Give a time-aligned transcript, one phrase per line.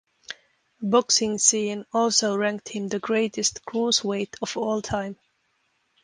[0.81, 5.15] "BoxingScene" also ranked him the greatest cruiserweight of all time.